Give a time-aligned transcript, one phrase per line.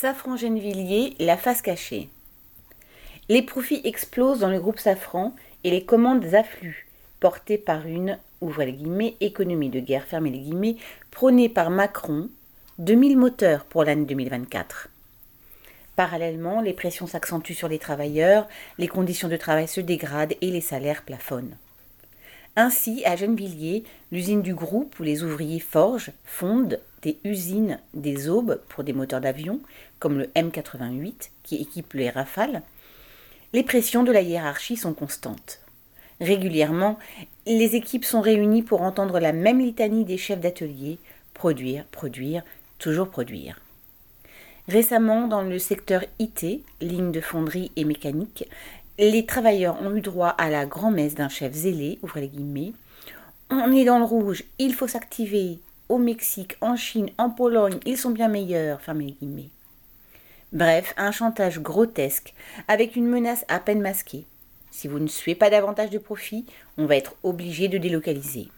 [0.00, 2.08] Safran Gennevilliers, la face cachée.
[3.28, 6.86] Les profits explosent dans le groupe Safran et les commandes affluent,
[7.18, 8.16] portées par une
[9.20, 10.06] économie de guerre
[10.38, 10.76] guillemets,
[11.10, 12.28] prônée par Macron,
[12.78, 14.86] 2000 moteurs pour l'année 2024.
[15.96, 18.46] Parallèlement, les pressions s'accentuent sur les travailleurs,
[18.78, 21.56] les conditions de travail se dégradent et les salaires plafonnent.
[22.60, 28.60] Ainsi, à Gennevilliers, l'usine du groupe où les ouvriers forgent, fondent des usines des aubes
[28.68, 29.60] pour des moteurs d'avion,
[30.00, 32.62] comme le M88 qui équipe les Rafales,
[33.52, 35.60] les pressions de la hiérarchie sont constantes.
[36.20, 36.98] Régulièrement,
[37.46, 40.98] les équipes sont réunies pour entendre la même litanie des chefs d'atelier
[41.34, 42.42] produire, produire,
[42.78, 43.60] toujours produire.
[44.66, 48.48] Récemment, dans le secteur IT, ligne de fonderie et mécanique,
[48.98, 52.72] les travailleurs ont eu droit à la grand-messe d'un chef zélé, ouvrez les guillemets.
[53.48, 55.60] On est dans le rouge, il faut s'activer.
[55.88, 59.50] Au Mexique, en Chine, en Pologne, ils sont bien meilleurs, fermez les guillemets.
[60.52, 62.34] Bref, un chantage grotesque,
[62.66, 64.26] avec une menace à peine masquée.
[64.70, 66.44] Si vous ne suivez pas davantage de profit,
[66.76, 68.48] on va être obligé de délocaliser.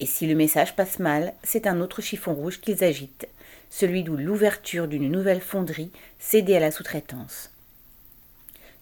[0.00, 3.28] Et si le message passe mal, c'est un autre chiffon rouge qu'ils agitent,
[3.70, 7.50] celui d'où l'ouverture d'une nouvelle fonderie cédée à la sous-traitance.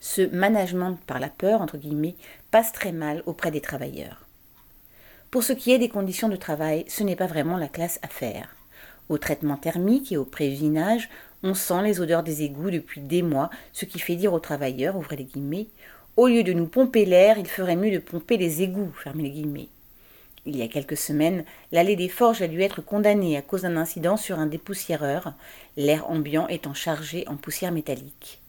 [0.01, 2.15] Ce management par la peur, entre guillemets,
[2.51, 4.27] passe très mal auprès des travailleurs.
[5.31, 8.09] Pour ce qui est des conditions de travail, ce n'est pas vraiment la classe à
[8.09, 8.55] faire.
[9.09, 11.09] Au traitement thermique et au prévinage,
[11.43, 14.97] on sent les odeurs des égouts depuis des mois, ce qui fait dire aux travailleurs,
[14.97, 15.69] ouvrez les guillemets,
[16.17, 19.69] au lieu de nous pomper l'air, il ferait mieux de pomper les égouts, les guillemets.
[20.47, 23.77] Il y a quelques semaines, l'allée des forges a dû être condamnée à cause d'un
[23.77, 25.35] incident sur un dépoussiéreur,
[25.77, 28.41] l'air ambiant étant chargé en poussière métallique.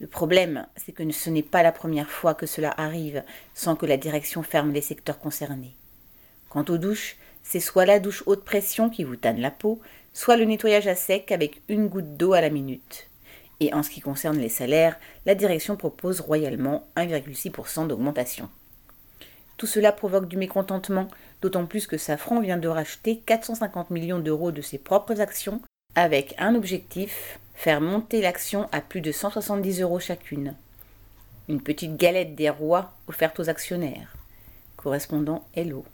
[0.00, 3.22] Le problème, c'est que ce n'est pas la première fois que cela arrive
[3.54, 5.74] sans que la direction ferme les secteurs concernés.
[6.48, 9.78] Quant aux douches, c'est soit la douche haute pression qui vous tanne la peau,
[10.14, 13.08] soit le nettoyage à sec avec une goutte d'eau à la minute.
[13.60, 18.48] Et en ce qui concerne les salaires, la direction propose royalement 1,6% d'augmentation.
[19.58, 21.08] Tout cela provoque du mécontentement,
[21.42, 25.60] d'autant plus que Safran vient de racheter 450 millions d'euros de ses propres actions,
[25.94, 30.54] avec un objectif faire monter l'action à plus de 170 euros chacune.
[31.46, 34.16] Une petite galette des rois offerte aux actionnaires.
[34.78, 35.84] Correspondant Hello.